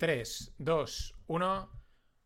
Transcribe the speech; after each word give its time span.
3, 0.00 0.54
2, 0.56 1.14
1. 1.26 1.70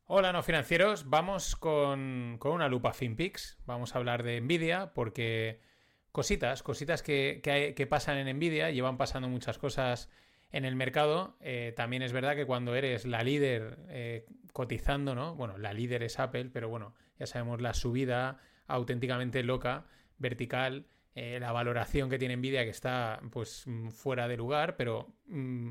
Hola, 0.07 0.33
no 0.33 0.45
financieros. 0.45 1.11
Vamos 1.11 1.57
con, 1.57 2.37
con 2.39 2.53
una 2.53 2.69
lupa 2.69 2.93
FinPix. 2.93 3.59
Vamos 3.67 3.95
a 3.95 3.99
hablar 3.99 4.23
de 4.23 4.41
Nvidia 4.41 4.95
porque 4.95 5.59
cositas, 6.13 6.63
cositas 6.63 7.03
que, 7.03 7.41
que, 7.43 7.87
pasan 7.89 8.19
en 8.19 8.37
Nvidia. 8.37 8.71
Llevan 8.71 8.97
pasando 8.97 9.29
muchas 9.29 9.59
cosas 9.59 10.09
en 10.53 10.65
el 10.65 10.77
mercado. 10.77 11.37
Eh, 11.41 11.73
también 11.75 12.03
es 12.03 12.13
verdad 12.13 12.37
que 12.37 12.47
cuando 12.47 12.77
eres 12.77 13.07
la 13.07 13.25
líder 13.25 13.81
eh, 13.89 14.25
cotizando, 14.53 15.17
¿no? 15.17 15.35
Bueno, 15.35 15.59
la 15.59 15.73
líder 15.73 16.05
es 16.05 16.21
Apple, 16.21 16.51
pero 16.53 16.69
bueno, 16.69 16.95
ya 17.19 17.27
sabemos 17.27 17.61
la 17.61 17.75
subida 17.75 18.39
auténticamente 18.69 19.43
loca, 19.43 19.89
vertical, 20.19 20.87
eh, 21.17 21.41
la 21.41 21.51
valoración 21.51 22.09
que 22.09 22.21
tiene 22.21 22.37
Nvidia 22.37 22.63
que 22.63 22.71
está 22.71 23.21
pues 23.33 23.67
fuera 23.91 24.29
de 24.29 24.37
lugar, 24.37 24.77
pero 24.77 25.13
mm, 25.27 25.71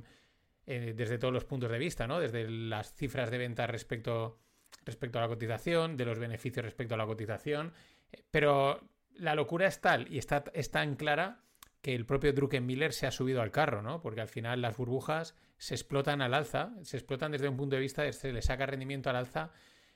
eh, 0.65 0.93
desde 0.95 1.17
todos 1.17 1.33
los 1.33 1.45
puntos 1.45 1.69
de 1.71 1.77
vista, 1.77 2.07
¿no? 2.07 2.19
Desde 2.19 2.49
las 2.49 2.93
cifras 2.93 3.29
de 3.29 3.37
venta 3.37 3.67
respecto, 3.67 4.39
respecto 4.85 5.19
a 5.19 5.21
la 5.23 5.27
cotización, 5.27 5.97
de 5.97 6.05
los 6.05 6.19
beneficios 6.19 6.63
respecto 6.63 6.95
a 6.95 6.97
la 6.97 7.05
cotización. 7.05 7.73
Eh, 8.11 8.23
Pero 8.31 8.79
la 9.15 9.35
locura 9.35 9.67
es 9.67 9.81
tal 9.81 10.11
y 10.11 10.17
está, 10.17 10.43
es 10.53 10.71
tan 10.71 10.95
clara 10.95 11.43
que 11.81 11.93
el 11.93 12.05
propio 12.05 12.31
Druckenmiller 12.31 12.93
se 12.93 13.07
ha 13.07 13.11
subido 13.11 13.41
al 13.41 13.51
carro, 13.51 13.81
¿no? 13.81 14.01
Porque 14.01 14.21
al 14.21 14.29
final 14.29 14.61
las 14.61 14.77
burbujas 14.77 15.35
se 15.57 15.75
explotan 15.75 16.21
al 16.21 16.33
alza, 16.33 16.71
se 16.81 16.95
explotan 16.95 17.33
desde 17.33 17.49
un 17.49 17.57
punto 17.57 17.75
de 17.75 17.81
vista 17.81 18.03
de 18.03 18.13
se 18.13 18.31
le 18.31 18.41
saca 18.41 18.65
rendimiento 18.65 19.09
al 19.09 19.17
alza 19.17 19.51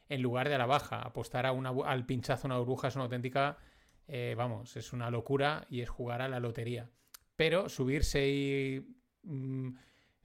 en 0.09 0.21
lugar 0.21 0.49
de 0.49 0.55
a 0.55 0.57
la 0.57 0.65
baja. 0.65 1.02
Apostar 1.02 1.45
a 1.45 1.54
una, 1.54 1.70
al 1.85 2.05
pinchazo 2.05 2.48
a 2.48 2.49
una 2.49 2.57
burbuja 2.57 2.90
es 2.90 2.95
una 2.95 3.05
auténtica, 3.05 3.57
eh, 4.07 4.35
vamos, 4.38 4.76
es 4.76 4.91
una 4.91 5.09
locura 5.09 5.65
y 5.70 5.79
es 5.79 5.90
jugar 5.90 6.21
a 6.21 6.27
la 6.27 6.41
lotería. 6.41 6.90
Pero 7.38 7.70
subirse 7.70 8.27
y 8.27 8.98
mm, 9.23 9.70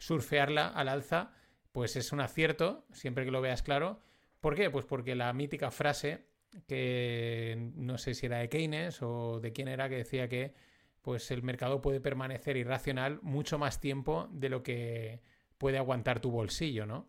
surfearla 0.02 0.66
al 0.68 0.88
alza, 0.88 1.32
pues 1.70 1.94
es 1.96 2.12
un 2.12 2.20
acierto, 2.20 2.84
siempre 2.92 3.24
que 3.24 3.30
lo 3.30 3.40
veas 3.40 3.62
claro. 3.62 4.00
¿Por 4.40 4.56
qué? 4.56 4.68
Pues 4.68 4.84
porque 4.84 5.14
la 5.14 5.32
mítica 5.32 5.70
frase 5.70 6.26
que 6.66 7.70
no 7.76 7.96
sé 7.98 8.14
si 8.14 8.26
era 8.26 8.38
de 8.38 8.48
Keynes 8.48 9.00
o 9.00 9.38
de 9.40 9.52
quién 9.52 9.68
era 9.68 9.88
que 9.88 9.96
decía 9.98 10.28
que 10.28 10.54
pues 11.02 11.30
el 11.30 11.42
mercado 11.42 11.80
puede 11.80 12.00
permanecer 12.00 12.56
irracional 12.56 13.20
mucho 13.22 13.58
más 13.58 13.80
tiempo 13.80 14.28
de 14.32 14.48
lo 14.48 14.62
que 14.62 15.20
puede 15.58 15.78
aguantar 15.78 16.20
tu 16.20 16.30
bolsillo, 16.30 16.84
¿no? 16.84 17.08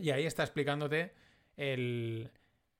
Y 0.00 0.10
ahí 0.10 0.26
está 0.26 0.42
explicándote 0.42 1.12
el- 1.56 2.30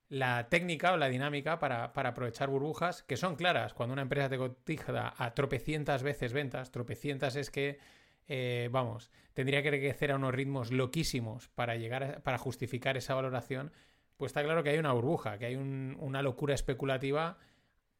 la 0.09 0.47
técnica 0.49 0.93
o 0.93 0.97
la 0.97 1.09
dinámica 1.09 1.57
para, 1.59 1.91
para 1.93 2.09
aprovechar 2.09 2.49
burbujas 2.49 3.03
que 3.03 3.17
son 3.17 3.35
claras. 3.35 3.73
Cuando 3.73 3.93
una 3.93 4.03
empresa 4.03 4.29
te 4.29 4.37
cotiza 4.37 5.13
a 5.17 5.33
tropecientas 5.33 6.03
veces 6.03 6.31
ventas, 6.33 6.71
tropecientas 6.71 7.35
es 7.35 7.49
que, 7.49 7.79
eh, 8.27 8.69
vamos, 8.71 9.11
tendría 9.33 9.61
que 9.63 9.69
crecer 9.69 10.11
a 10.11 10.15
unos 10.15 10.33
ritmos 10.33 10.71
loquísimos 10.71 11.47
para 11.49 11.75
llegar 11.75 12.03
a- 12.03 12.19
para 12.19 12.37
justificar 12.37 12.97
esa 12.97 13.15
valoración, 13.15 13.71
pues 14.17 14.31
está 14.31 14.43
claro 14.43 14.63
que 14.63 14.71
hay 14.71 14.77
una 14.79 14.91
burbuja, 14.93 15.37
que 15.37 15.45
hay 15.45 15.55
un- 15.55 15.95
una 15.99 16.21
locura 16.21 16.55
especulativa 16.55 17.37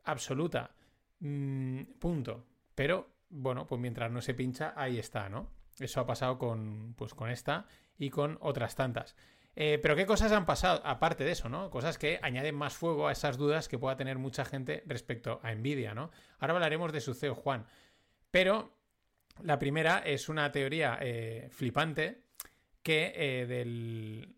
absoluta. 0.04 0.72
Mm, 1.20 1.82
punto. 2.00 2.46
Pero, 2.76 3.10
bueno, 3.30 3.66
pues 3.68 3.80
mientras 3.82 4.12
no 4.12 4.22
se 4.22 4.34
pincha, 4.34 4.74
ahí 4.76 4.98
está, 5.00 5.30
¿no? 5.30 5.50
Eso 5.80 6.00
ha 6.02 6.06
pasado 6.06 6.38
con, 6.38 6.94
pues, 6.98 7.14
con 7.14 7.30
esta 7.30 7.66
y 7.98 8.10
con 8.10 8.38
otras 8.42 8.76
tantas. 8.76 9.16
Eh, 9.56 9.80
pero 9.82 9.96
¿qué 9.96 10.06
cosas 10.06 10.32
han 10.32 10.46
pasado 10.46 10.82
aparte 10.86 11.24
de 11.24 11.32
eso, 11.32 11.50
¿no? 11.50 11.72
Cosas 11.72 11.98
que 11.98 12.20
añaden 12.22 12.54
más 12.56 12.76
fuego 12.76 13.08
a 13.08 13.12
esas 13.12 13.38
dudas 13.38 13.68
que 13.68 13.80
pueda 13.80 13.98
tener 13.98 14.20
mucha 14.20 14.46
gente 14.46 14.84
respecto 14.86 15.40
a 15.44 15.52
Nvidia, 15.54 15.96
¿no? 15.96 16.12
Ahora 16.40 16.54
hablaremos 16.54 16.92
de 16.94 17.02
su 17.02 17.16
CEO 17.16 17.34
Juan. 17.34 17.66
Pero 18.30 18.72
la 19.44 19.60
primera 19.60 20.00
es 20.00 20.30
una 20.30 20.52
teoría 20.52 20.98
eh, 21.02 21.48
flipante 21.52 22.24
que 22.84 23.14
eh, 23.16 23.46
del... 23.46 24.36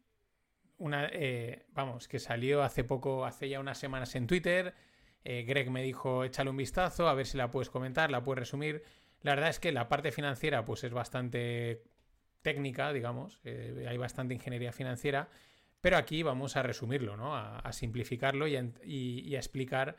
Una, 0.77 1.09
eh, 1.11 1.65
vamos, 1.73 2.07
que 2.07 2.19
salió 2.19 2.63
hace 2.63 2.83
poco, 2.85 3.25
hace 3.25 3.49
ya 3.49 3.59
unas 3.59 3.77
semanas 3.77 4.15
en 4.15 4.27
Twitter. 4.27 4.73
Greg 5.21 5.69
me 5.69 5.83
dijo, 5.83 6.23
échale 6.23 6.49
un 6.49 6.55
vistazo, 6.57 7.09
a 7.09 7.13
ver 7.13 7.27
si 7.27 7.37
la 7.37 7.51
puedes 7.51 7.69
comentar, 7.69 8.09
la 8.09 8.23
puedes 8.23 8.39
resumir. 8.39 8.83
La 9.21 9.35
verdad 9.35 9.49
es 9.49 9.59
que 9.59 9.73
la 9.73 9.89
parte 9.89 10.11
financiera, 10.11 10.63
pues 10.63 10.85
es 10.85 10.91
bastante 10.91 11.83
técnica, 12.41 12.93
digamos, 12.93 13.41
hay 13.43 13.97
bastante 13.97 14.33
ingeniería 14.33 14.71
financiera, 14.71 15.29
pero 15.81 15.97
aquí 15.97 16.23
vamos 16.23 16.55
a 16.55 16.63
resumirlo, 16.63 17.17
¿no? 17.17 17.35
A, 17.35 17.71
simplificarlo 17.73 18.47
y 18.47 18.55
a 19.35 19.37
explicar 19.37 19.97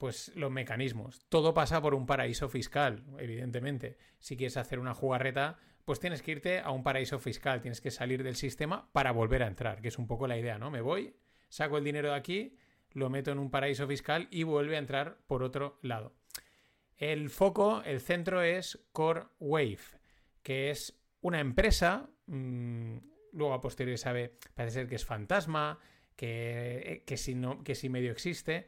pues 0.00 0.32
los 0.34 0.50
mecanismos. 0.50 1.26
Todo 1.28 1.52
pasa 1.52 1.82
por 1.82 1.94
un 1.94 2.06
paraíso 2.06 2.48
fiscal, 2.48 3.04
evidentemente. 3.18 3.98
Si 4.18 4.34
quieres 4.34 4.56
hacer 4.56 4.78
una 4.78 4.94
jugarreta, 4.94 5.58
pues 5.84 6.00
tienes 6.00 6.22
que 6.22 6.30
irte 6.30 6.60
a 6.60 6.70
un 6.70 6.82
paraíso 6.82 7.18
fiscal, 7.18 7.60
tienes 7.60 7.82
que 7.82 7.90
salir 7.90 8.22
del 8.22 8.34
sistema 8.34 8.90
para 8.92 9.12
volver 9.12 9.42
a 9.42 9.46
entrar, 9.46 9.82
que 9.82 9.88
es 9.88 9.98
un 9.98 10.06
poco 10.06 10.26
la 10.26 10.38
idea, 10.38 10.58
¿no? 10.58 10.70
Me 10.70 10.80
voy, 10.80 11.16
saco 11.50 11.76
el 11.76 11.84
dinero 11.84 12.08
de 12.08 12.14
aquí, 12.14 12.56
lo 12.92 13.10
meto 13.10 13.30
en 13.30 13.38
un 13.38 13.50
paraíso 13.50 13.86
fiscal 13.86 14.26
y 14.30 14.42
vuelve 14.42 14.76
a 14.76 14.78
entrar 14.78 15.18
por 15.26 15.42
otro 15.42 15.78
lado. 15.82 16.14
El 16.96 17.28
foco, 17.28 17.82
el 17.84 18.00
centro 18.00 18.40
es 18.40 18.82
Core 18.92 19.24
Wave, 19.38 20.00
que 20.42 20.70
es 20.70 20.98
una 21.20 21.40
empresa, 21.40 22.08
mmm, 22.24 22.96
luego 23.32 23.52
a 23.52 23.60
posteriori 23.60 23.98
sabe, 23.98 24.38
parece 24.54 24.76
ser 24.76 24.88
que 24.88 24.94
es 24.94 25.04
fantasma, 25.04 25.78
que, 26.16 27.02
que, 27.06 27.18
si, 27.18 27.34
no, 27.34 27.62
que 27.62 27.74
si 27.74 27.90
medio 27.90 28.12
existe, 28.12 28.66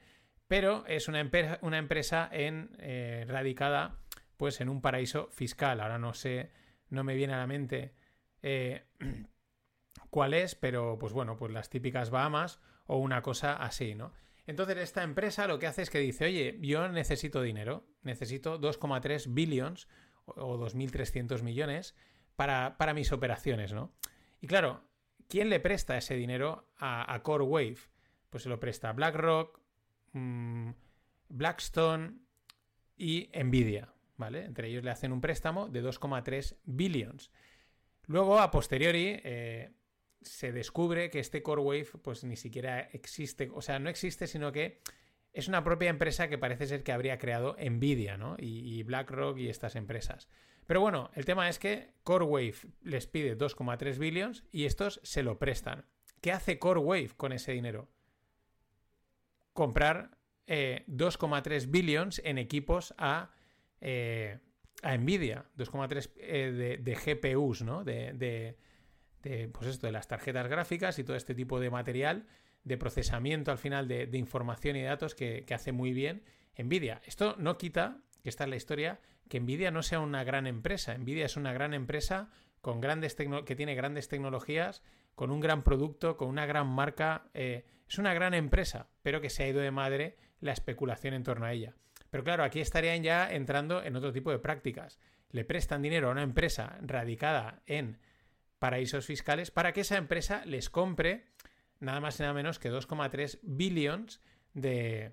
pero 0.53 0.85
es 0.87 1.09
una, 1.09 1.19
empresa, 1.19 2.29
en, 2.31 2.77
eh, 2.79 3.25
radicada 3.27 3.97
pues 4.37 4.61
en 4.61 4.69
un 4.69 4.83
paraíso 4.83 5.31
fiscal. 5.31 5.81
Ahora 5.81 5.97
no 5.97 6.13
sé, 6.13 6.51
no 6.91 7.05
me 7.05 7.15
viene 7.15 7.33
a 7.33 7.39
la 7.39 7.47
mente 7.47 7.95
eh, 8.43 8.85
cuál 10.11 10.35
es, 10.35 10.55
pero 10.55 10.99
pues 10.99 11.15
bueno, 11.15 11.39
pues 11.39 11.53
las 11.53 11.71
típicas 11.71 12.11
Bahamas 12.11 12.61
o 12.85 12.99
una 12.99 13.23
cosa 13.23 13.55
así, 13.55 13.95
¿no? 13.95 14.13
Entonces 14.47 14.77
esta 14.77 15.03
empresa 15.03 15.47
lo 15.47 15.59
que 15.59 15.69
hace 15.69 15.81
es 15.81 15.89
que 15.89 16.01
dice, 16.01 16.27
oye, 16.27 16.59
yo 16.61 16.87
necesito 16.87 17.41
dinero, 17.41 17.87
necesito 18.03 18.61
2,3 18.61 19.33
billions 19.33 19.89
o 20.27 20.59
2.300 20.59 21.41
millones 21.41 21.97
para, 22.37 22.77
para, 22.77 22.93
mis 22.93 23.11
operaciones, 23.11 23.73
¿no? 23.73 23.95
Y 24.43 24.49
claro, 24.49 24.85
¿quién 25.31 25.49
le 25.49 25.61
presta 25.61 25.97
ese 25.97 26.15
dinero 26.15 26.69
a, 26.77 27.11
a 27.11 27.23
Core 27.23 27.45
Wave? 27.45 27.79
Pues 28.29 28.43
se 28.43 28.51
lo 28.51 28.61
presta 28.61 28.93
BlackRock, 28.93 29.62
mmm, 30.13 30.71
Blackstone 31.29 32.19
y 32.97 33.31
Nvidia, 33.35 33.93
¿vale? 34.17 34.45
Entre 34.45 34.69
ellos 34.69 34.85
le 34.85 34.91
hacen 34.91 35.13
un 35.13 35.21
préstamo 35.21 35.69
de 35.69 35.83
2,3 35.83 36.57
billions. 36.65 37.31
Luego, 38.07 38.41
a 38.41 38.51
posteriori, 38.51 39.21
eh, 39.25 39.73
se 40.21 40.53
descubre 40.53 41.11
que 41.11 41.19
este 41.19 41.43
Core 41.43 41.63
Wave 41.63 41.89
pues 42.03 42.25
ni 42.25 42.37
siquiera 42.37 42.81
existe, 42.81 43.51
o 43.53 43.63
sea, 43.63 43.79
no 43.79 43.89
existe, 43.89 44.27
sino 44.27 44.53
que 44.53 44.81
es 45.33 45.49
una 45.49 45.65
propia 45.65 45.91
empresa 45.91 46.29
que 46.29 46.39
parece 46.39 46.67
ser 46.67 46.83
que 46.83 46.93
habría 46.93 47.19
creado 47.19 47.57
Nvidia, 47.59 48.17
¿no? 48.17 48.37
Y, 48.39 48.79
y 48.79 48.83
BlackRock 48.83 49.39
y 49.39 49.49
estas 49.49 49.77
empresas. 49.77 50.29
Pero 50.67 50.81
bueno, 50.81 51.11
el 51.15 51.25
tema 51.25 51.49
es 51.49 51.59
que 51.59 51.95
Core 52.05 52.25
Wave 52.25 52.57
les 52.83 53.07
pide 53.07 53.37
2,3 53.37 53.99
billions 53.99 54.45
y 54.53 54.67
estos 54.67 55.01
se 55.03 55.23
lo 55.23 55.39
prestan. 55.39 55.87
¿Qué 56.21 56.33
hace 56.33 56.59
Core 56.59 56.81
Wave 56.81 57.11
con 57.17 57.33
ese 57.33 57.53
dinero? 57.53 57.89
Comprar 59.53 60.19
eh, 60.47 60.85
2,3 60.89 61.71
billions 61.71 62.21
en 62.25 62.39
equipos 62.39 62.95
a, 62.99 63.31
eh, 63.81 64.39
a 64.83 64.97
Nvidia, 64.97 65.47
2,3 65.57 66.11
eh, 66.17 66.53
de, 66.53 66.77
de, 66.79 66.95
GPUs, 66.95 67.63
¿no? 67.63 67.85
De, 67.85 68.13
de, 68.13 68.59
de, 69.23 69.49
pues 69.49 69.69
esto, 69.69 69.87
de 69.87 69.93
las 69.93 70.09
tarjetas 70.09 70.49
gráficas 70.49 70.99
y 70.99 71.05
todo 71.05 71.17
este 71.17 71.35
tipo 71.35 71.61
de 71.61 71.71
material 71.71 72.27
de 72.65 72.77
procesamiento 72.79 73.51
al 73.51 73.59
final 73.59 73.89
de, 73.89 74.07
de 74.07 74.19
información 74.19 74.77
y 74.77 74.83
datos 74.83 75.15
que, 75.15 75.45
que, 75.45 75.55
hace 75.55 75.73
muy 75.73 75.93
bien 75.93 76.23
Nvidia. 76.57 77.01
Esto 77.05 77.35
no 77.39 77.59
quita, 77.59 77.99
que 78.23 78.29
esta 78.29 78.45
es 78.45 78.51
la 78.51 78.57
historia, 78.57 79.01
que 79.29 79.41
Nvidia 79.41 79.71
no 79.71 79.83
sea 79.83 80.01
una 80.01 80.25
gran 80.25 80.47
empresa. 80.47 80.97
Nvidia 80.97 81.27
es 81.27 81.37
una 81.37 81.53
gran 81.53 81.75
empresa 81.75 82.31
con 82.61 82.81
grandes 82.81 83.17
que 83.17 83.57
tiene 83.57 83.75
grandes 83.75 84.09
tecnologías, 84.09 84.83
con 85.15 85.31
un 85.31 85.41
gran 85.41 85.63
producto, 85.63 86.17
con 86.17 86.29
una 86.29 86.47
gran 86.47 86.69
marca. 86.69 87.29
Eh, 87.35 87.65
es 87.89 87.99
una 87.99 88.15
gran 88.15 88.35
empresa, 88.35 88.89
pero 89.03 89.21
que 89.21 89.31
se 89.31 89.45
ha 89.45 89.49
ido 89.49 89.61
de 89.61 89.71
madre 89.71 90.17
la 90.41 90.53
especulación 90.53 91.15
en 91.15 91.23
torno 91.23 91.47
a 91.47 91.53
ella. 91.53 91.75
Pero 92.11 92.25
claro, 92.25 92.45
aquí 92.45 92.61
estarían 92.61 93.03
ya 93.03 93.33
entrando 93.33 93.83
en 93.83 93.97
otro 93.97 94.13
tipo 94.13 94.31
de 94.31 94.39
prácticas. 94.39 94.99
Le 95.31 95.45
prestan 95.45 95.83
dinero 95.83 96.09
a 96.09 96.13
una 96.13 96.23
empresa 96.23 96.79
radicada 96.83 97.63
en 97.67 97.99
paraísos 98.59 99.07
fiscales 99.07 99.51
para 99.51 99.73
que 99.73 99.81
esa 99.81 99.97
empresa 99.97 100.45
les 100.45 100.69
compre 100.69 101.25
nada 101.81 102.01
más 102.01 102.19
y 102.19 102.23
nada 102.23 102.35
menos 102.35 102.59
que 102.59 102.71
2,3 102.71 103.41
billions 103.43 104.21
de, 104.55 105.13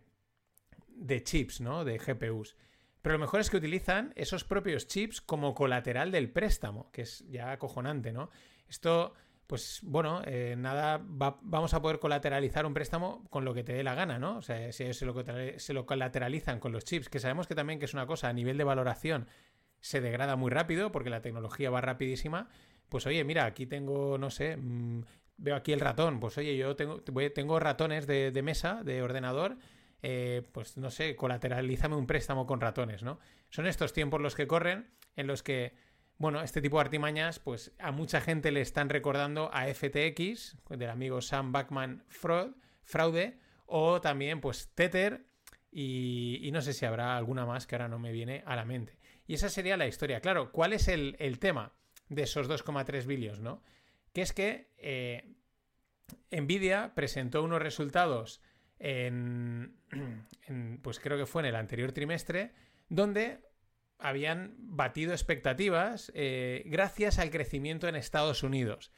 de 0.90 1.24
chips, 1.24 1.62
¿no? 1.62 1.86
De 1.86 1.98
GPUs. 1.98 2.56
Pero 3.02 3.14
lo 3.14 3.20
mejor 3.20 3.40
es 3.40 3.50
que 3.50 3.58
utilizan 3.58 4.14
esos 4.16 4.44
propios 4.44 4.88
chips 4.88 5.22
como 5.22 5.56
colateral 5.56 6.12
del 6.12 6.30
préstamo, 6.30 6.92
que 6.92 7.04
es 7.04 7.24
ya 7.30 7.52
acojonante, 7.52 8.12
¿no? 8.12 8.30
Esto, 8.68 9.14
pues 9.50 9.80
bueno, 9.82 10.22
eh, 10.26 10.54
nada, 10.56 11.00
va, 11.00 11.40
vamos 11.42 11.74
a 11.74 11.82
poder 11.82 11.98
colateralizar 11.98 12.68
un 12.68 12.76
préstamo 12.76 13.26
con 13.32 13.46
lo 13.46 13.56
que 13.56 13.64
te 13.64 13.74
dé 13.74 13.84
la 13.84 13.96
gana, 13.96 14.20
¿no? 14.20 14.38
O 14.38 14.44
sea, 14.44 14.72
si 14.72 14.84
ellos 14.84 14.98
se 14.98 15.08
lo, 15.08 15.16
se 15.58 15.74
lo 15.74 15.88
colateralizan 15.88 16.60
con 16.60 16.72
los 16.72 16.86
chips, 16.86 17.10
que 17.10 17.20
sabemos 17.20 17.48
que 17.48 17.56
también 17.56 17.80
que 17.80 17.86
es 17.86 17.96
una 17.96 18.06
cosa 18.06 18.30
a 18.30 18.34
nivel 18.34 18.60
de 18.60 18.64
valoración 18.64 19.28
se 19.80 20.02
degrada 20.02 20.36
muy 20.36 20.52
rápido 20.52 20.92
porque 20.92 21.10
la 21.10 21.24
tecnología 21.24 21.72
va 21.72 21.82
rapidísima, 21.82 22.48
pues 22.90 23.08
oye, 23.08 23.24
mira, 23.24 23.46
aquí 23.46 23.66
tengo, 23.66 24.20
no 24.20 24.30
sé, 24.30 24.56
mm, 24.56 25.02
veo 25.38 25.56
aquí 25.56 25.74
el 25.74 25.80
ratón, 25.80 26.20
pues 26.20 26.38
oye, 26.38 26.56
yo 26.56 26.76
tengo, 26.76 27.02
tengo 27.02 27.60
ratones 27.60 28.06
de, 28.06 28.30
de 28.30 28.42
mesa, 28.44 28.84
de 28.84 29.02
ordenador, 29.02 29.58
eh, 30.04 30.48
pues 30.52 30.78
no 30.78 30.92
sé, 30.92 31.16
colateralízame 31.16 31.96
un 31.96 32.06
préstamo 32.06 32.46
con 32.46 32.62
ratones, 32.62 33.02
¿no? 33.02 33.18
Son 33.50 33.66
estos 33.66 33.94
tiempos 33.94 34.22
los 34.22 34.36
que 34.36 34.46
corren 34.46 34.92
en 35.16 35.26
los 35.26 35.42
que, 35.42 35.74
bueno, 36.20 36.42
este 36.42 36.62
tipo 36.62 36.78
de 36.78 36.82
artimañas, 36.82 37.40
pues 37.40 37.72
a 37.80 37.92
mucha 37.92 38.20
gente 38.20 38.52
le 38.52 38.60
están 38.60 38.90
recordando 38.90 39.50
a 39.54 39.74
FTX, 39.74 40.58
del 40.70 40.90
amigo 40.90 41.22
Sam 41.22 41.54
Backman 41.54 42.04
Fraude, 42.84 43.40
o 43.66 44.02
también, 44.02 44.42
pues, 44.42 44.70
Tether, 44.76 45.26
y, 45.72 46.50
no 46.52 46.62
sé 46.62 46.74
si 46.74 46.86
habrá 46.86 47.16
alguna 47.16 47.46
más 47.46 47.66
que 47.66 47.76
ahora 47.76 47.88
no 47.88 48.00
me 48.00 48.12
viene 48.12 48.44
a 48.46 48.58
la 48.58 48.66
mente. 48.66 49.00
Y 49.28 49.36
esa 49.36 49.48
sería 49.48 49.78
la 49.78 49.88
historia. 49.88 50.20
Claro, 50.20 50.52
¿cuál 50.52 50.74
es 50.74 50.90
el, 50.90 51.16
tema 51.40 51.72
de 52.10 52.24
esos 52.24 52.50
2,3 52.50 53.06
billones, 53.06 53.40
no? 53.40 53.64
Que 54.12 54.22
es 54.22 54.34
que 54.34 54.74
eh, 54.78 55.36
Nvidia 56.32 56.94
presentó 56.96 57.44
unos 57.44 57.62
resultados 57.62 58.42
en, 58.78 59.78
pues 60.82 61.00
creo 61.00 61.18
que 61.18 61.26
fue 61.26 61.44
en 61.44 61.46
el 61.48 61.56
anterior 61.56 61.94
trimestre, 61.94 62.52
donde 62.90 63.40
habían 64.00 64.56
batido 64.58 65.12
expectativas 65.12 66.12
eh, 66.16 66.64
gracias 66.66 67.20
al 67.20 67.30
crecimiento 67.30 67.88
en 67.88 67.96
Estados 67.96 68.44
Unidos. 68.44 68.92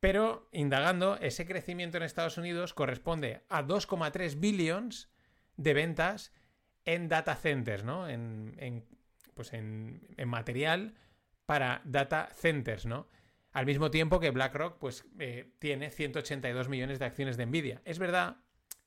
Pero, 0.00 0.48
indagando, 0.52 1.16
ese 1.16 1.46
crecimiento 1.46 1.96
en 1.96 2.02
Estados 2.02 2.38
Unidos 2.38 2.74
corresponde 2.74 3.42
a 3.48 3.62
2,3 3.64 4.38
billions 4.38 5.10
de 5.56 5.74
ventas 5.74 6.32
en 6.84 7.08
data 7.08 7.34
centers, 7.36 7.84
¿no? 7.84 8.08
En, 8.08 8.84
pues 9.34 9.52
en, 9.52 10.06
material 10.26 10.94
para 11.46 11.80
data 11.84 12.28
centers, 12.34 12.86
¿no? 12.86 13.08
Al 13.52 13.66
mismo 13.66 13.90
tiempo 13.90 14.20
que 14.20 14.30
BlackRock 14.30 14.78
pues, 14.78 15.06
eh, 15.18 15.54
tiene 15.58 15.90
182 15.90 16.68
millones 16.68 16.98
de 16.98 17.04
acciones 17.06 17.36
de 17.36 17.46
Nvidia. 17.46 17.80
Es 17.84 17.98
verdad 17.98 18.43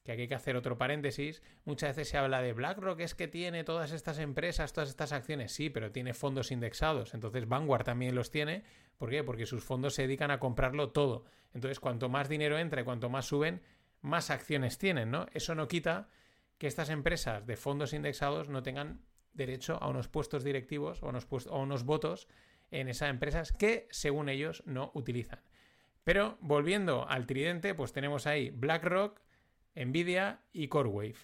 que 0.08 0.14
aquí 0.14 0.22
hay 0.22 0.28
que 0.30 0.36
hacer 0.36 0.56
otro 0.56 0.78
paréntesis. 0.78 1.44
Muchas 1.66 1.90
veces 1.90 2.08
se 2.08 2.18
habla 2.18 2.42
de 2.42 2.54
BlackRock, 2.54 3.02
es 3.02 3.14
que 3.14 3.28
tiene 3.28 3.66
todas 3.66 3.92
estas 3.92 4.20
empresas, 4.20 4.72
todas 4.72 4.88
estas 4.88 5.12
acciones. 5.12 5.52
Sí, 5.52 5.70
pero 5.70 5.92
tiene 5.92 6.14
fondos 6.14 6.50
indexados. 6.50 7.14
Entonces 7.14 7.46
Vanguard 7.50 7.84
también 7.84 8.16
los 8.16 8.32
tiene. 8.32 8.64
¿Por 8.98 9.10
qué? 9.10 9.26
Porque 9.26 9.46
sus 9.46 9.66
fondos 9.66 9.96
se 9.96 10.04
dedican 10.04 10.32
a 10.32 10.40
comprarlo 10.40 10.92
todo. 10.92 11.26
Entonces, 11.54 11.82
cuanto 11.82 12.08
más 12.08 12.30
dinero 12.30 12.58
entra 12.58 12.80
y 12.80 12.84
cuanto 12.86 13.10
más 13.10 13.26
suben, 13.26 13.62
más 14.00 14.30
acciones 14.30 14.78
tienen, 14.78 15.12
¿no? 15.12 15.26
Eso 15.34 15.56
no 15.56 15.68
quita 15.68 16.08
que 16.58 16.68
estas 16.68 16.90
empresas 16.90 17.46
de 17.46 17.58
fondos 17.58 17.92
indexados 17.92 18.48
no 18.48 18.64
tengan 18.64 19.02
derecho 19.34 19.78
a 19.84 19.90
unos 19.90 20.08
puestos 20.08 20.46
directivos 20.46 21.04
o 21.04 21.10
unos, 21.10 21.28
o 21.50 21.60
unos 21.60 21.84
votos 21.84 22.30
en 22.72 22.88
esas 22.88 23.10
empresas 23.10 23.52
que, 23.52 23.90
según 23.92 24.30
ellos, 24.30 24.64
no 24.66 24.90
utilizan. 24.94 25.42
Pero 26.06 26.38
volviendo 26.40 27.10
al 27.10 27.26
tridente, 27.26 27.76
pues 27.76 27.92
tenemos 27.92 28.26
ahí 28.26 28.52
BlackRock, 28.52 29.20
Nvidia 29.86 30.42
y 30.54 30.68
CoreWave. 30.68 31.16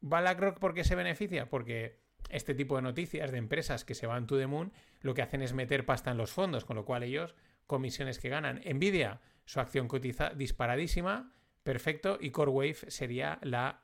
BlackRock, 0.00 0.58
¿por 0.58 0.74
qué 0.74 0.84
se 0.84 0.94
beneficia? 0.94 1.48
Porque 1.48 2.00
este 2.30 2.54
tipo 2.54 2.76
de 2.76 2.82
noticias 2.82 3.30
de 3.30 3.38
empresas 3.38 3.84
que 3.84 3.94
se 3.94 4.06
van 4.06 4.26
to 4.26 4.38
the 4.38 4.46
moon 4.46 4.72
lo 5.00 5.14
que 5.14 5.22
hacen 5.22 5.42
es 5.42 5.52
meter 5.52 5.84
pasta 5.86 6.10
en 6.10 6.16
los 6.16 6.32
fondos, 6.32 6.64
con 6.64 6.76
lo 6.76 6.84
cual 6.84 7.02
ellos, 7.02 7.34
comisiones 7.66 8.18
que 8.18 8.28
ganan. 8.28 8.60
Nvidia, 8.64 9.20
su 9.44 9.60
acción 9.60 9.88
cotiza 9.88 10.30
disparadísima, 10.30 11.32
perfecto, 11.62 12.18
y 12.20 12.30
CoreWave 12.30 12.90
sería 12.90 13.38
la 13.42 13.82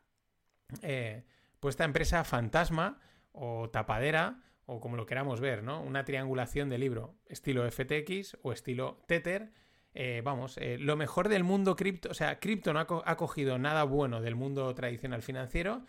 eh, 0.83 1.25
pues 1.61 1.75
esta 1.75 1.85
empresa 1.85 2.25
fantasma 2.25 3.01
o 3.33 3.71
tapadera 3.71 4.43
o 4.67 4.81
como 4.81 4.97
lo 4.97 5.07
queramos 5.07 5.41
ver, 5.41 5.63
¿no? 5.63 5.81
Una 5.81 6.05
triangulación 6.05 6.69
de 6.69 6.79
libro 6.79 7.15
estilo 7.27 7.69
FTX 7.71 8.39
o 8.43 8.53
estilo 8.53 9.03
Tether 9.07 9.53
eh, 9.99 10.21
vamos, 10.23 10.59
eh, 10.59 10.77
lo 10.79 10.95
mejor 10.95 11.31
del 11.31 11.43
mundo 11.43 11.75
cripto, 11.75 12.11
o 12.11 12.15
sea, 12.15 12.39
cripto 12.39 12.75
no 12.75 12.81
ha, 12.81 13.17
cogido 13.17 13.57
nada 13.59 13.83
bueno 13.85 14.21
del 14.21 14.35
mundo 14.35 14.75
tradicional 14.75 15.23
financiero 15.23 15.87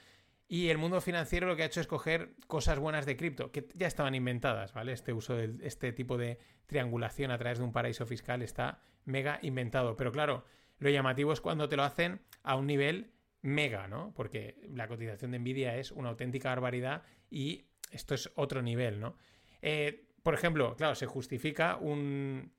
y 0.48 0.70
el 0.70 0.78
mundo 0.78 1.02
financiero 1.02 1.46
lo 1.46 1.58
que 1.58 1.64
ha 1.64 1.66
hecho 1.66 1.82
es 1.82 1.88
coger 1.88 2.32
cosas 2.48 2.80
buenas 2.80 3.06
de 3.06 3.18
cripto, 3.18 3.52
que 3.52 3.68
ya 3.74 3.86
estaban 3.86 4.16
inventadas, 4.16 4.74
¿vale? 4.74 4.94
Este 4.94 5.12
uso 5.12 5.36
de 5.36 5.58
este 5.62 5.92
tipo 5.92 6.18
de 6.18 6.40
triangulación 6.68 7.32
a 7.32 7.38
través 7.38 7.58
de 7.58 7.66
un 7.66 7.74
paraíso 7.74 8.06
fiscal 8.06 8.42
está 8.42 8.80
mega 9.04 9.40
inventado. 9.42 9.98
Pero 9.98 10.14
claro, 10.14 10.46
lo 10.80 10.90
llamativo 10.90 11.34
es 11.34 11.42
cuando 11.42 11.68
te 11.68 11.76
lo 11.76 11.84
hacen 11.84 12.22
a 12.44 12.56
un 12.56 12.66
nivel 12.66 13.12
mega, 13.42 13.90
¿no? 13.90 14.14
Porque 14.16 14.56
la 14.70 14.88
cotización 14.88 15.32
de 15.32 15.40
Nvidia 15.40 15.76
es 15.76 15.92
una 15.92 16.08
auténtica 16.08 16.48
barbaridad 16.48 17.04
y 17.30 17.66
esto 17.92 18.16
es 18.16 18.32
otro 18.36 18.62
nivel, 18.62 19.02
¿no? 19.02 19.18
Eh, 19.62 20.06
por 20.24 20.34
ejemplo, 20.34 20.78
claro, 20.78 20.96
se 20.96 21.08
justifica 21.08 21.76
un, 21.76 22.54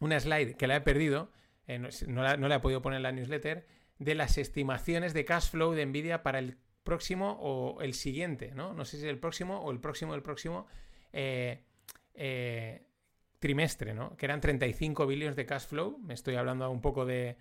una 0.00 0.18
slide 0.18 0.56
que 0.56 0.66
la 0.66 0.76
he 0.76 0.80
perdido, 0.80 1.30
eh, 1.66 1.78
no, 1.78 2.22
la, 2.22 2.56
he 2.56 2.60
podido 2.60 2.82
poner 2.82 2.96
en 2.96 3.02
la 3.04 3.12
newsletter, 3.12 3.66
de 3.98 4.14
las 4.14 4.38
estimaciones 4.38 5.14
de 5.14 5.24
cash 5.24 5.50
flow 5.50 5.72
de 5.72 5.86
Nvidia 5.86 6.22
para 6.22 6.38
el 6.38 6.56
próximo 6.82 7.38
o 7.40 7.80
el 7.82 7.94
siguiente, 7.94 8.52
¿no? 8.54 8.72
No 8.72 8.84
sé 8.84 8.98
si 8.98 9.06
el 9.06 9.18
próximo 9.18 9.58
o 9.60 9.70
el 9.70 9.78
próximo 9.78 10.12
del 10.12 10.22
próximo 10.22 10.66
eh, 11.12 11.62
eh, 12.14 12.86
trimestre, 13.38 13.94
¿no? 13.94 14.16
Que 14.16 14.26
eran 14.26 14.40
35 14.40 15.06
billones 15.06 15.36
de 15.36 15.46
cash 15.46 15.66
flow. 15.66 15.98
Me 15.98 16.14
estoy 16.14 16.36
hablando 16.36 16.68
un 16.70 16.80
poco 16.80 17.04
de, 17.04 17.36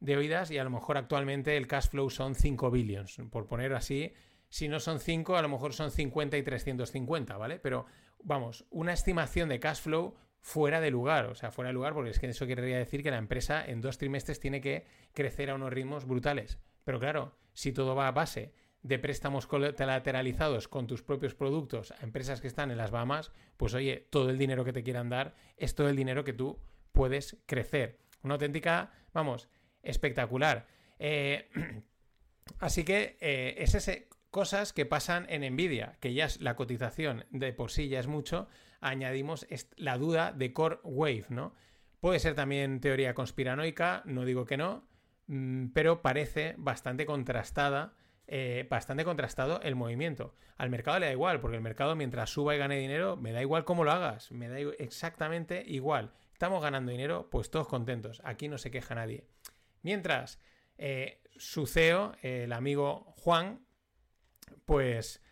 de 0.00 0.16
oídas 0.16 0.50
y 0.50 0.58
a 0.58 0.64
lo 0.64 0.70
mejor 0.70 0.98
actualmente 0.98 1.56
el 1.56 1.66
cash 1.66 1.88
flow 1.88 2.10
son 2.10 2.34
5 2.34 2.70
billions, 2.70 3.20
por 3.30 3.46
poner 3.46 3.72
así. 3.72 4.12
Si 4.50 4.68
no 4.68 4.80
son 4.80 5.00
5, 5.00 5.36
a 5.36 5.42
lo 5.42 5.48
mejor 5.48 5.72
son 5.72 5.90
50 5.90 6.36
y 6.36 6.42
350, 6.42 7.38
¿vale? 7.38 7.58
Pero 7.58 7.86
vamos, 8.22 8.66
una 8.70 8.92
estimación 8.92 9.48
de 9.48 9.58
cash 9.58 9.80
flow 9.80 10.14
fuera 10.42 10.80
de 10.80 10.90
lugar, 10.90 11.26
o 11.26 11.34
sea, 11.34 11.52
fuera 11.52 11.68
de 11.68 11.74
lugar 11.74 11.94
porque 11.94 12.10
es 12.10 12.18
que 12.18 12.26
eso 12.26 12.46
querría 12.46 12.76
decir 12.76 13.02
que 13.02 13.12
la 13.12 13.18
empresa 13.18 13.64
en 13.64 13.80
dos 13.80 13.96
trimestres 13.96 14.40
tiene 14.40 14.60
que 14.60 14.84
crecer 15.14 15.48
a 15.50 15.54
unos 15.54 15.72
ritmos 15.72 16.04
brutales. 16.04 16.58
Pero 16.84 16.98
claro, 16.98 17.32
si 17.54 17.72
todo 17.72 17.94
va 17.94 18.08
a 18.08 18.12
base 18.12 18.52
de 18.82 18.98
préstamos 18.98 19.46
colateralizados 19.46 20.66
con 20.66 20.88
tus 20.88 21.02
propios 21.02 21.36
productos 21.36 21.92
a 21.92 22.02
empresas 22.02 22.40
que 22.40 22.48
están 22.48 22.72
en 22.72 22.76
las 22.76 22.90
Bahamas, 22.90 23.30
pues 23.56 23.72
oye, 23.74 24.08
todo 24.10 24.30
el 24.30 24.38
dinero 24.38 24.64
que 24.64 24.72
te 24.72 24.82
quieran 24.82 25.08
dar 25.08 25.36
es 25.56 25.76
todo 25.76 25.88
el 25.88 25.96
dinero 25.96 26.24
que 26.24 26.32
tú 26.32 26.58
puedes 26.90 27.36
crecer. 27.46 28.00
Una 28.24 28.34
auténtica, 28.34 28.92
vamos, 29.14 29.48
espectacular. 29.82 30.66
Eh, 30.98 31.48
así 32.58 32.84
que 32.84 33.16
eh, 33.20 33.54
es 33.58 33.76
ese 33.76 34.08
cosas 34.30 34.72
que 34.72 34.86
pasan 34.86 35.26
en 35.28 35.42
Nvidia, 35.54 35.98
que 36.00 36.14
ya 36.14 36.24
es 36.24 36.40
la 36.40 36.56
cotización 36.56 37.26
de 37.30 37.52
por 37.52 37.70
sí 37.70 37.88
ya 37.88 38.00
es 38.00 38.08
mucho, 38.08 38.48
añadimos 38.82 39.46
la 39.76 39.96
duda 39.96 40.32
de 40.32 40.52
Core 40.52 40.80
Wave, 40.84 41.26
¿no? 41.30 41.54
Puede 42.00 42.18
ser 42.18 42.34
también 42.34 42.80
teoría 42.80 43.14
conspiranoica, 43.14 44.02
no 44.04 44.24
digo 44.24 44.44
que 44.44 44.56
no, 44.56 44.88
mm, 45.28 45.68
pero 45.68 46.02
parece 46.02 46.54
bastante 46.58 47.06
contrastada, 47.06 47.94
eh, 48.26 48.66
bastante 48.68 49.04
contrastado 49.04 49.60
el 49.62 49.76
movimiento. 49.76 50.34
Al 50.56 50.68
mercado 50.68 50.98
le 50.98 51.06
da 51.06 51.12
igual, 51.12 51.40
porque 51.40 51.56
el 51.56 51.62
mercado 51.62 51.94
mientras 51.94 52.30
suba 52.30 52.54
y 52.54 52.58
gane 52.58 52.76
dinero, 52.76 53.16
me 53.16 53.32
da 53.32 53.40
igual 53.40 53.64
cómo 53.64 53.84
lo 53.84 53.92
hagas, 53.92 54.32
me 54.32 54.48
da 54.48 54.58
exactamente 54.58 55.62
igual. 55.66 56.12
Estamos 56.32 56.60
ganando 56.60 56.90
dinero, 56.90 57.28
pues 57.30 57.50
todos 57.50 57.68
contentos, 57.68 58.20
aquí 58.24 58.48
no 58.48 58.58
se 58.58 58.72
queja 58.72 58.96
nadie. 58.96 59.24
Mientras, 59.82 60.40
eh, 60.78 61.22
su 61.36 61.66
CEO, 61.66 62.14
el 62.22 62.52
amigo 62.52 63.14
Juan, 63.16 63.64
pues 64.64 65.22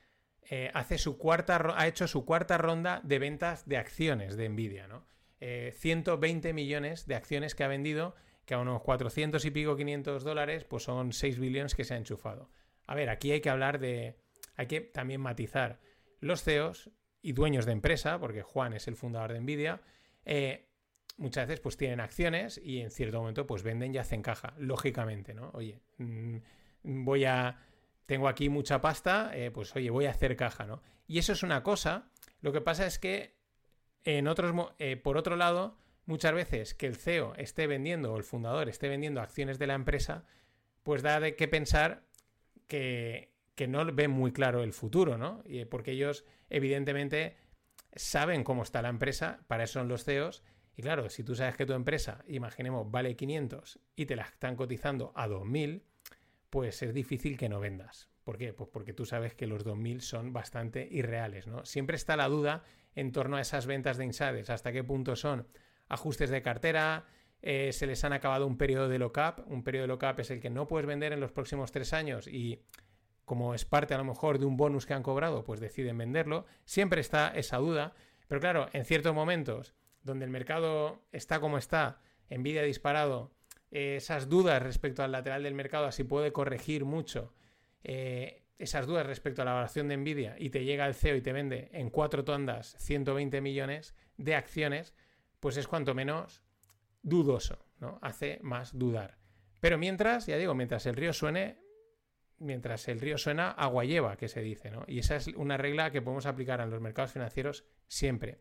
eh, 0.53 0.69
hace 0.75 0.99
su 0.99 1.17
cuarta, 1.17 1.75
ha 1.77 1.87
hecho 1.87 2.09
su 2.09 2.25
cuarta 2.25 2.59
ronda 2.59 3.01
de 3.05 3.21
ventas 3.21 3.69
de 3.69 3.77
acciones 3.77 4.37
de 4.37 4.49
Nvidia, 4.49 4.89
¿no? 4.89 5.07
120 5.39 6.49
eh, 6.49 6.53
millones 6.53 7.07
de 7.07 7.15
acciones 7.15 7.55
que 7.55 7.63
ha 7.63 7.69
vendido, 7.69 8.17
que 8.45 8.55
a 8.55 8.59
unos 8.59 8.83
400 8.83 9.45
y 9.45 9.51
pico 9.53 9.77
500 9.77 10.25
dólares, 10.25 10.65
pues 10.65 10.83
son 10.83 11.13
6 11.13 11.39
billones 11.39 11.77
que 11.77 11.85
se 11.85 11.95
ha 11.95 11.97
enchufado. 11.97 12.51
A 12.87 12.97
ver, 12.97 13.11
aquí 13.11 13.31
hay 13.31 13.41
que 13.41 13.49
hablar 13.49 13.79
de, 13.79 14.17
hay 14.57 14.67
que 14.67 14.81
también 14.81 15.21
matizar 15.21 15.79
los 16.19 16.43
CEOs 16.43 16.91
y 17.23 17.33
dueños 17.33 17.65
de 17.65 17.73
empresa, 17.73 18.19
porque 18.19 18.43
Juan 18.43 18.73
es 18.73 18.89
el 18.89 18.97
fundador 18.97 19.33
de 19.33 19.41
Nvidia, 19.41 19.81
eh, 20.25 20.69
muchas 21.17 21.47
veces 21.47 21.61
pues 21.61 21.77
tienen 21.77 22.01
acciones 22.01 22.61
y 22.63 22.81
en 22.81 22.91
cierto 22.91 23.21
momento 23.21 23.47
pues 23.47 23.63
venden 23.63 23.95
y 23.95 23.99
hacen 23.99 24.21
caja, 24.21 24.55
lógicamente, 24.59 25.33
¿no? 25.33 25.51
Oye, 25.55 25.81
mm, 25.99 26.39
voy 26.83 27.25
a 27.25 27.57
tengo 28.11 28.27
aquí 28.27 28.49
mucha 28.49 28.81
pasta, 28.81 29.31
eh, 29.35 29.53
pues 29.53 29.77
oye, 29.77 29.89
voy 29.89 30.07
a 30.07 30.11
hacer 30.11 30.35
caja, 30.35 30.67
¿no? 30.67 30.83
Y 31.07 31.21
eso 31.21 31.33
es 31.33 31.45
una 31.45 31.63
cosa. 31.63 32.11
Lo 32.41 32.51
que 32.51 32.61
pasa 32.61 32.85
es 32.85 32.99
que 32.99 33.37
en 34.03 34.27
otros, 34.27 34.53
eh, 34.81 34.97
por 34.97 35.17
otro 35.17 35.37
lado, 35.37 35.79
muchas 36.07 36.35
veces 36.35 36.75
que 36.75 36.89
el 36.89 36.97
CEO 36.97 37.35
esté 37.37 37.69
vendiendo 37.69 38.13
o 38.13 38.17
el 38.17 38.25
fundador 38.25 38.69
esté 38.69 38.89
vendiendo 38.89 39.21
acciones 39.21 39.61
de 39.61 39.69
la 39.69 39.75
empresa, 39.75 40.25
pues 40.83 41.03
da 41.03 41.21
de 41.21 41.37
qué 41.37 41.47
pensar 41.47 42.03
que, 42.67 43.33
que 43.55 43.69
no 43.69 43.85
ve 43.85 44.09
muy 44.09 44.33
claro 44.33 44.65
el 44.65 44.73
futuro, 44.73 45.17
¿no? 45.17 45.45
Y 45.47 45.65
porque 45.67 45.93
ellos, 45.93 46.25
evidentemente, 46.49 47.37
saben 47.95 48.43
cómo 48.43 48.65
está 48.65 48.83
la 48.83 48.89
empresa, 48.89 49.45
para 49.47 49.63
eso 49.63 49.75
son 49.75 49.87
los 49.87 50.03
CEOs. 50.03 50.43
Y 50.75 50.83
claro, 50.83 51.11
si 51.11 51.23
tú 51.23 51.37
sabes 51.37 51.55
que 51.57 51.65
tu 51.65 51.75
empresa, 51.75 52.25
imaginemos, 52.27 52.91
vale 52.91 53.15
500 53.15 53.79
y 53.95 54.07
te 54.07 54.17
la 54.17 54.25
están 54.25 54.57
cotizando 54.57 55.13
a 55.15 55.29
2000, 55.29 55.85
pues 56.51 56.83
es 56.83 56.93
difícil 56.93 57.39
que 57.39 57.49
no 57.49 57.61
vendas. 57.61 58.09
¿Por 58.25 58.37
qué? 58.37 58.53
Pues 58.53 58.69
porque 58.73 58.93
tú 58.93 59.07
sabes 59.07 59.35
que 59.35 59.47
los 59.47 59.65
2000 59.65 60.03
son 60.03 60.33
bastante 60.33 60.87
irreales, 60.91 61.47
¿no? 61.47 61.65
Siempre 61.65 61.97
está 61.97 62.17
la 62.17 62.29
duda 62.29 62.63
en 62.95 63.13
torno 63.13 63.37
a 63.37 63.41
esas 63.41 63.67
ventas 63.67 63.97
de 63.97 64.05
insiders, 64.05 64.51
hasta 64.51 64.73
qué 64.73 64.85
punto 64.85 65.17
son 65.17 65.47
ajustes 65.89 66.31
de 66.31 66.43
cartera, 66.43 67.07
eh, 67.43 67.73
se 67.73 67.87
les 67.87 68.05
han 68.05 68.13
acabado 68.13 68.47
un 68.47 68.59
periodo 68.59 68.89
de 68.89 68.99
lock-up. 68.99 69.45
Un 69.47 69.63
periodo 69.63 69.85
de 69.85 69.89
lock-up 69.89 70.21
es 70.21 70.31
el 70.31 70.41
que 70.41 70.51
no 70.51 70.69
puedes 70.69 70.87
vender 70.87 71.13
en 71.13 71.21
los 71.21 71.33
próximos 71.33 71.73
tres 71.73 71.93
años 71.93 72.29
y 72.29 72.63
como 73.25 73.55
es 73.55 73.65
parte 73.65 73.95
a 73.95 73.99
lo 73.99 74.05
mejor 74.05 74.39
de 74.39 74.47
un 74.47 74.57
bonus 74.57 74.87
que 74.87 74.95
han 74.95 75.03
cobrado, 75.03 75.45
pues 75.45 75.61
deciden 75.61 75.97
venderlo. 75.97 76.47
Siempre 76.65 77.01
está 77.01 77.29
esa 77.29 77.59
duda. 77.59 77.95
Pero 78.27 78.41
claro, 78.41 78.69
en 78.73 78.85
ciertos 78.85 79.15
momentos 79.15 79.75
donde 80.03 80.25
el 80.25 80.31
mercado 80.31 81.03
está 81.13 81.41
como 81.41 81.59
está, 81.59 82.01
Nvidia 82.31 82.63
disparado, 82.63 83.33
eh, 83.71 83.97
esas 83.97 84.29
dudas 84.29 84.63
respecto 84.63 85.03
al 85.03 85.13
lateral 85.13 85.43
del 85.43 85.55
mercado, 85.55 85.87
así 85.87 86.05
puede 86.05 86.33
corregir 86.33 86.85
mucho 86.85 87.33
eh, 87.85 88.45
esas 88.59 88.87
dudas 88.87 89.07
respecto 89.07 89.43
a 89.43 89.45
la 89.45 89.53
valoración 89.53 89.89
de 89.89 89.97
Nvidia 89.97 90.37
y 90.39 90.51
te 90.51 90.65
llega 90.65 90.87
el 90.87 90.95
CEO 90.95 91.17
y 91.17 91.23
te 91.23 91.33
vende 91.33 91.71
en 91.73 91.91
cuatro 91.91 92.25
tondas 92.25 92.77
120 92.79 93.41
millones 93.41 93.95
de 94.17 94.35
acciones, 94.35 94.95
pues 95.41 95.57
es 95.57 95.67
cuanto 95.67 95.95
menos 95.95 96.43
dudoso, 97.03 97.65
¿no? 97.79 97.99
Hace 98.03 98.39
más 98.43 98.77
dudar. 98.79 99.17
Pero 99.61 99.79
mientras, 99.79 100.27
ya 100.27 100.37
digo, 100.37 100.55
mientras 100.55 100.85
el 100.87 100.97
río 100.97 101.13
suene, 101.15 101.59
mientras 102.39 102.89
el 102.89 103.01
río 103.01 103.17
suena, 103.17 103.51
agua 103.51 103.85
lleva, 103.85 104.17
que 104.17 104.29
se 104.29 104.43
dice, 104.43 104.71
¿no? 104.71 104.85
Y 104.87 104.99
esa 104.99 105.17
es 105.17 105.29
una 105.29 105.57
regla 105.57 105.91
que 105.91 106.03
podemos 106.03 106.27
aplicar 106.27 106.61
en 106.61 106.71
los 106.71 106.81
mercados 106.81 107.13
financieros 107.13 107.65
siempre. 107.87 108.41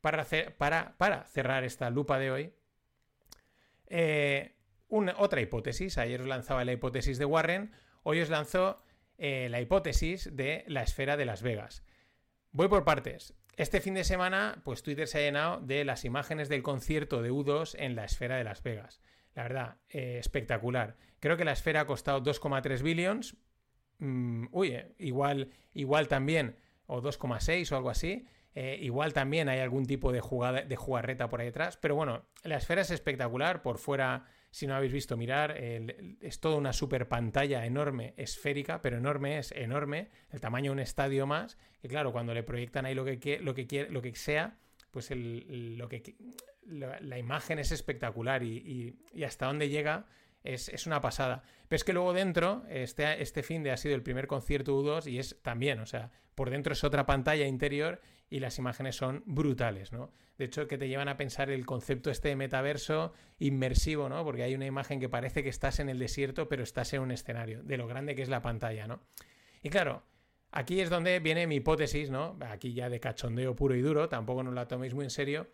Para, 0.00 0.26
para, 0.56 0.96
para 0.96 1.24
cerrar 1.24 1.64
esta 1.64 1.90
lupa 1.90 2.18
de 2.18 2.30
hoy, 2.30 2.54
eh, 3.88 4.54
una, 4.90 5.14
otra 5.18 5.40
hipótesis. 5.40 5.96
Ayer 5.96 6.20
os 6.20 6.26
lanzaba 6.26 6.64
la 6.64 6.72
hipótesis 6.72 7.18
de 7.18 7.24
Warren, 7.24 7.72
hoy 8.02 8.20
os 8.20 8.28
lanzó 8.28 8.82
eh, 9.16 9.48
la 9.50 9.60
hipótesis 9.60 10.34
de 10.36 10.64
la 10.66 10.82
esfera 10.82 11.16
de 11.16 11.24
Las 11.24 11.42
Vegas. 11.42 11.84
Voy 12.52 12.68
por 12.68 12.84
partes. 12.84 13.34
Este 13.56 13.80
fin 13.80 13.94
de 13.94 14.04
semana, 14.04 14.60
pues 14.64 14.82
Twitter 14.82 15.06
se 15.06 15.18
ha 15.18 15.22
llenado 15.22 15.60
de 15.60 15.84
las 15.84 16.04
imágenes 16.04 16.48
del 16.48 16.62
concierto 16.62 17.22
de 17.22 17.30
U2 17.30 17.76
en 17.78 17.96
la 17.96 18.04
esfera 18.04 18.36
de 18.36 18.44
Las 18.44 18.62
Vegas. 18.62 19.00
La 19.34 19.44
verdad, 19.44 19.76
eh, 19.88 20.16
espectacular. 20.18 20.96
Creo 21.20 21.36
que 21.36 21.44
la 21.44 21.52
esfera 21.52 21.82
ha 21.82 21.86
costado 21.86 22.22
2,3 22.22 22.82
billions. 22.82 23.36
Mm, 23.98 24.46
uy, 24.50 24.68
eh, 24.72 24.94
igual, 24.98 25.50
igual 25.74 26.08
también, 26.08 26.56
o 26.86 27.00
2,6 27.00 27.70
o 27.72 27.76
algo 27.76 27.90
así. 27.90 28.26
igual 28.52 29.12
también 29.12 29.48
hay 29.48 29.60
algún 29.60 29.86
tipo 29.86 30.10
de 30.10 30.20
jugada 30.20 30.62
de 30.62 30.76
jugarreta 30.76 31.28
por 31.28 31.40
ahí 31.40 31.46
detrás. 31.46 31.76
Pero 31.76 31.94
bueno, 31.94 32.26
la 32.42 32.56
esfera 32.56 32.80
es 32.82 32.90
espectacular. 32.90 33.62
Por 33.62 33.78
fuera 33.78 34.26
si 34.50 34.66
no 34.66 34.74
habéis 34.74 34.92
visto 34.92 35.16
mirar, 35.16 35.56
es 35.56 36.40
toda 36.40 36.56
una 36.56 36.72
super 36.72 37.08
pantalla 37.08 37.64
enorme, 37.64 38.14
esférica, 38.16 38.82
pero 38.82 38.98
enorme 38.98 39.38
es 39.38 39.52
enorme, 39.52 40.08
el 40.30 40.40
tamaño 40.40 40.70
de 40.70 40.72
un 40.72 40.80
estadio 40.80 41.26
más, 41.26 41.56
que 41.80 41.88
claro, 41.88 42.12
cuando 42.12 42.34
le 42.34 42.42
proyectan 42.42 42.84
ahí 42.84 42.94
lo 42.94 43.04
que, 43.04 43.38
lo 43.40 43.54
que, 43.54 43.86
lo 43.88 44.02
que 44.02 44.14
sea, 44.14 44.58
pues 44.90 45.10
lo 45.12 45.88
que, 45.88 46.16
la, 46.66 47.18
imagen 47.18 47.58
es 47.58 47.72
espectacular 47.72 48.42
y, 48.42 48.98
hasta 49.24 49.46
dónde 49.46 49.68
llega 49.68 50.06
es, 50.44 50.86
una 50.86 51.00
pasada. 51.00 51.42
Pero 51.68 51.76
es 51.76 51.84
que 51.84 51.92
luego 51.92 52.12
dentro, 52.12 52.64
este, 52.68 53.22
este 53.22 53.42
fin 53.42 53.62
de 53.62 53.70
ha 53.70 53.76
sido 53.76 53.94
el 53.94 54.02
primer 54.02 54.26
concierto 54.26 54.80
U2 54.80 55.10
y 55.10 55.18
es 55.18 55.40
también, 55.42 55.80
o 55.80 55.86
sea, 55.86 56.10
por 56.34 56.50
dentro 56.50 56.72
es 56.72 56.84
otra 56.84 57.06
pantalla 57.06 57.46
interior 57.46 58.00
y 58.30 58.40
las 58.40 58.58
imágenes 58.58 58.96
son 58.96 59.22
brutales, 59.26 59.92
¿no? 59.92 60.12
De 60.38 60.46
hecho, 60.46 60.66
que 60.66 60.78
te 60.78 60.88
llevan 60.88 61.08
a 61.08 61.16
pensar 61.16 61.50
el 61.50 61.66
concepto 61.66 62.10
este 62.10 62.28
de 62.28 62.36
metaverso 62.36 63.12
inmersivo, 63.38 64.08
¿no? 64.08 64.24
Porque 64.24 64.42
hay 64.44 64.54
una 64.54 64.66
imagen 64.66 64.98
que 65.00 65.08
parece 65.08 65.42
que 65.42 65.50
estás 65.50 65.80
en 65.80 65.90
el 65.90 65.98
desierto, 65.98 66.48
pero 66.48 66.62
estás 66.62 66.94
en 66.94 67.02
un 67.02 67.10
escenario, 67.10 67.62
de 67.62 67.76
lo 67.76 67.86
grande 67.86 68.14
que 68.14 68.22
es 68.22 68.28
la 68.28 68.40
pantalla, 68.40 68.86
¿no? 68.86 69.02
Y 69.62 69.68
claro, 69.68 70.02
aquí 70.50 70.80
es 70.80 70.88
donde 70.88 71.20
viene 71.20 71.46
mi 71.46 71.56
hipótesis, 71.56 72.10
¿no? 72.10 72.38
Aquí 72.40 72.72
ya 72.72 72.88
de 72.88 73.00
cachondeo 73.00 73.54
puro 73.54 73.74
y 73.74 73.82
duro, 73.82 74.08
tampoco 74.08 74.42
nos 74.42 74.54
la 74.54 74.66
toméis 74.66 74.94
muy 74.94 75.04
en 75.04 75.10
serio. 75.10 75.48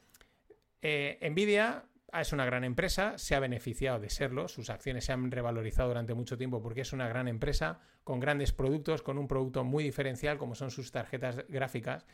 Eh, 0.82 1.18
Nvidia 1.30 1.86
es 2.12 2.32
una 2.32 2.44
gran 2.44 2.64
empresa, 2.64 3.18
se 3.18 3.34
ha 3.34 3.40
beneficiado 3.40 3.98
de 3.98 4.10
serlo, 4.10 4.48
sus 4.48 4.70
acciones 4.70 5.04
se 5.04 5.12
han 5.12 5.30
revalorizado 5.30 5.88
durante 5.88 6.14
mucho 6.14 6.38
tiempo 6.38 6.62
porque 6.62 6.82
es 6.82 6.92
una 6.92 7.08
gran 7.08 7.28
empresa 7.28 7.80
con 8.04 8.20
grandes 8.20 8.52
productos, 8.52 9.02
con 9.02 9.18
un 9.18 9.28
producto 9.28 9.64
muy 9.64 9.84
diferencial 9.84 10.38
como 10.38 10.54
son 10.54 10.70
sus 10.70 10.92
tarjetas 10.92 11.44
gráficas 11.48 12.06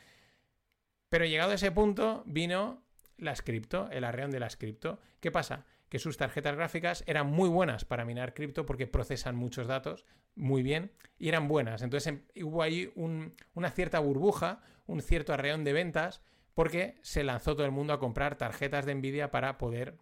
pero 1.12 1.26
llegado 1.26 1.52
a 1.52 1.56
ese 1.56 1.70
punto 1.70 2.22
vino 2.24 2.82
la 3.18 3.34
cripto, 3.34 3.90
el 3.90 4.04
arreón 4.04 4.30
de 4.30 4.40
las 4.40 4.56
cripto. 4.56 4.98
¿Qué 5.20 5.30
pasa? 5.30 5.66
Que 5.90 5.98
sus 5.98 6.16
tarjetas 6.16 6.56
gráficas 6.56 7.04
eran 7.06 7.26
muy 7.26 7.50
buenas 7.50 7.84
para 7.84 8.06
minar 8.06 8.32
cripto 8.32 8.64
porque 8.64 8.86
procesan 8.86 9.36
muchos 9.36 9.66
datos 9.66 10.06
muy 10.36 10.62
bien 10.62 10.90
y 11.18 11.28
eran 11.28 11.48
buenas. 11.48 11.82
Entonces 11.82 12.06
em, 12.06 12.22
hubo 12.42 12.62
ahí 12.62 12.90
una 12.96 13.70
cierta 13.72 13.98
burbuja, 13.98 14.62
un 14.86 15.02
cierto 15.02 15.34
arreón 15.34 15.64
de 15.64 15.74
ventas 15.74 16.22
porque 16.54 16.96
se 17.02 17.24
lanzó 17.24 17.54
todo 17.54 17.66
el 17.66 17.72
mundo 17.72 17.92
a 17.92 17.98
comprar 17.98 18.36
tarjetas 18.36 18.86
de 18.86 18.94
Nvidia 18.94 19.30
para 19.30 19.58
poder 19.58 19.98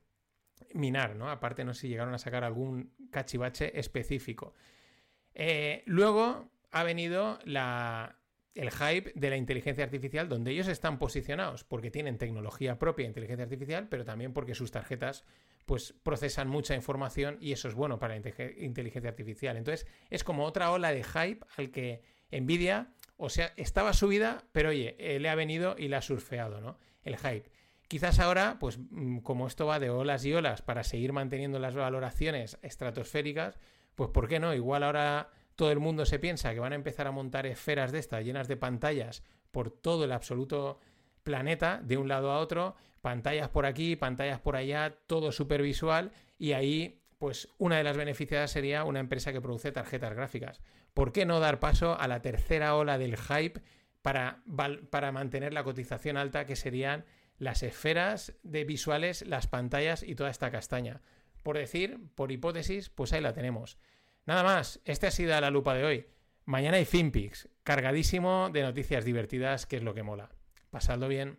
minar, 0.75 1.17
¿no? 1.17 1.31
Aparte 1.31 1.65
no 1.65 1.75
sé 1.75 1.83
si 1.83 1.89
llegaron 1.89 2.15
a 2.15 2.19
sacar 2.19 2.45
algún 2.45 2.93
cachivache 3.11 3.79
específico. 3.79 4.55
Eh, 5.35 5.83
luego 5.87 6.51
ha 6.71 6.83
venido 6.83 7.39
el 7.45 8.71
hype 8.71 9.13
de 9.15 9.31
la 9.31 9.37
inteligencia 9.37 9.85
artificial 9.85 10.29
donde 10.29 10.51
ellos 10.51 10.69
están 10.69 10.99
posicionados 10.99 11.65
porque 11.65 11.91
tienen 11.91 12.19
tecnología 12.19 12.79
propia 12.79 13.05
de 13.05 13.09
inteligencia 13.09 13.45
artificial, 13.45 13.89
pero 13.89 14.05
también 14.05 14.33
porque 14.33 14.55
sus 14.55 14.71
tarjetas 14.71 15.25
pues 15.67 15.95
procesan 16.03 16.49
mucha 16.49 16.75
información 16.75 17.37
y 17.41 17.53
eso 17.53 17.69
es 17.69 17.75
bueno 17.75 17.99
para 17.99 18.19
la 18.19 18.23
inteligencia 18.59 19.11
artificial. 19.11 19.57
Entonces, 19.57 19.87
es 20.09 20.25
como 20.25 20.45
otra 20.45 20.73
ola 20.73 20.93
de 20.93 21.05
hype 21.05 21.47
al 21.57 21.71
que 21.71 22.03
Nvidia, 22.33 22.93
o 23.21 23.29
sea, 23.29 23.53
estaba 23.57 23.93
subida, 23.93 24.45
pero 24.53 24.71
oye, 24.71 24.97
eh, 24.99 25.21
le 25.21 25.29
ha 25.29 25.35
venido 25.35 25.77
y 25.79 25.89
la 25.89 25.99
ha 25.99 26.03
surfeado, 26.03 26.61
¿no? 26.61 26.79
El 27.03 27.19
hype. 27.19 27.51
Quizás 27.87 28.19
ahora, 28.19 28.57
pues 28.59 28.79
mm, 28.79 29.19
como 29.19 29.47
esto 29.47 29.67
va 29.67 29.79
de 29.79 29.91
olas 29.91 30.25
y 30.25 30.33
olas 30.33 30.63
para 30.63 30.85
seguir 30.85 31.13
manteniendo 31.13 31.59
las 31.59 31.75
valoraciones 31.75 32.59
estratosféricas, 32.63 33.59
pues 33.95 34.11
¿por 34.11 34.27
qué 34.27 34.41
no? 34.41 34.55
Igual 34.55 34.83
ahora 34.83 35.31
todo 35.55 35.71
el 35.71 35.81
mundo 35.81 36.07
se 36.07 36.19
piensa 36.19 36.55
que 36.55 36.61
van 36.61 36.73
a 36.73 36.77
empezar 36.77 37.07
a 37.07 37.11
montar 37.11 37.47
esferas 37.47 37.93
de 37.93 37.99
estas 37.99 38.25
llenas 38.25 38.49
de 38.49 38.57
pantallas 38.57 39.23
por 39.51 39.71
todo 39.71 40.05
el 40.05 40.13
absoluto 40.13 40.81
planeta, 41.23 41.81
de 41.85 41.99
un 41.99 42.09
lado 42.09 42.31
a 42.31 42.39
otro, 42.39 42.75
pantallas 43.03 43.51
por 43.51 43.67
aquí, 43.67 43.97
pantallas 43.97 44.41
por 44.41 44.57
allá, 44.57 44.97
todo 45.07 45.31
súper 45.31 45.61
visual 45.61 46.13
y 46.39 46.53
ahí 46.53 47.03
pues 47.19 47.49
una 47.59 47.77
de 47.77 47.85
las 47.85 47.99
beneficiadas 47.99 48.51
sería 48.51 48.85
una 48.85 49.01
empresa 49.01 49.31
que 49.31 49.43
produce 49.43 49.73
tarjetas 49.73 50.15
gráficas. 50.15 50.63
¿Por 50.95 51.13
qué 51.13 51.27
no 51.27 51.41
dar 51.41 51.61
paso 51.61 51.99
a 51.99 52.09
la 52.09 52.23
tercera 52.23 52.75
ola 52.75 52.99
del 52.99 53.17
hype 53.17 53.61
para, 54.03 54.43
para 54.91 55.13
mantener 55.13 55.53
la 55.53 55.65
cotización 55.65 56.17
alta 56.17 56.47
que 56.47 56.57
serían 56.57 57.05
las 57.39 57.63
esferas 57.63 58.35
de 58.43 58.65
visuales, 58.65 59.27
las 59.27 59.47
pantallas 59.47 60.03
y 60.03 60.15
toda 60.15 60.31
esta 60.31 60.51
castaña? 60.51 61.01
Por 61.43 61.57
decir, 61.57 61.99
por 62.15 62.33
hipótesis, 62.33 62.91
pues 62.91 63.13
ahí 63.13 63.21
la 63.21 63.33
tenemos. 63.33 63.79
Nada 64.27 64.43
más, 64.43 64.81
esta 64.85 65.09
ha 65.09 65.11
sido 65.11 65.41
la 65.41 65.51
lupa 65.51 65.75
de 65.75 65.85
hoy. 65.85 66.07
Mañana 66.45 66.77
hay 66.77 66.85
FinPix, 66.85 67.49
cargadísimo 67.63 68.51
de 68.53 68.63
noticias 68.63 69.05
divertidas, 69.05 69.67
que 69.67 69.77
es 69.77 69.83
lo 69.83 69.95
que 69.95 70.03
mola. 70.03 70.31
Pasadlo 70.71 71.09
bien. 71.09 71.39